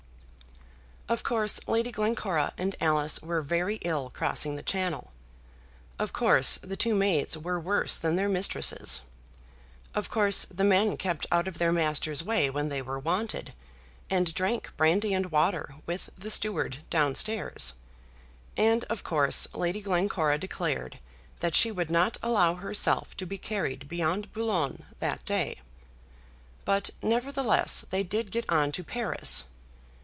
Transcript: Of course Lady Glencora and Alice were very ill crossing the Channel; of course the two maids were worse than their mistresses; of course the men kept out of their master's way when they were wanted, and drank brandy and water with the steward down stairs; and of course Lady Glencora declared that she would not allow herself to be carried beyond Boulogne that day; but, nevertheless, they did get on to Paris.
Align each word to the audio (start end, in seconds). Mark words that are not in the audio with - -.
Of 1.09 1.23
course 1.23 1.59
Lady 1.67 1.91
Glencora 1.91 2.53
and 2.57 2.73
Alice 2.79 3.21
were 3.21 3.41
very 3.41 3.79
ill 3.83 4.09
crossing 4.11 4.55
the 4.55 4.63
Channel; 4.63 5.11
of 5.99 6.13
course 6.13 6.57
the 6.59 6.77
two 6.77 6.95
maids 6.95 7.37
were 7.37 7.59
worse 7.59 7.97
than 7.97 8.15
their 8.15 8.29
mistresses; 8.29 9.01
of 9.93 10.09
course 10.09 10.45
the 10.45 10.63
men 10.63 10.95
kept 10.95 11.25
out 11.29 11.49
of 11.49 11.57
their 11.57 11.73
master's 11.73 12.23
way 12.23 12.49
when 12.49 12.69
they 12.69 12.81
were 12.81 12.97
wanted, 12.97 13.51
and 14.09 14.33
drank 14.33 14.71
brandy 14.77 15.13
and 15.13 15.33
water 15.33 15.75
with 15.85 16.11
the 16.17 16.31
steward 16.31 16.77
down 16.89 17.13
stairs; 17.13 17.73
and 18.55 18.85
of 18.85 19.03
course 19.03 19.49
Lady 19.53 19.81
Glencora 19.81 20.37
declared 20.37 20.97
that 21.41 21.55
she 21.55 21.73
would 21.73 21.89
not 21.89 22.15
allow 22.23 22.53
herself 22.55 23.17
to 23.17 23.25
be 23.25 23.37
carried 23.37 23.89
beyond 23.89 24.31
Boulogne 24.31 24.85
that 24.99 25.25
day; 25.25 25.59
but, 26.63 26.91
nevertheless, 27.03 27.83
they 27.89 28.01
did 28.01 28.31
get 28.31 28.49
on 28.49 28.71
to 28.71 28.81
Paris. 28.81 29.47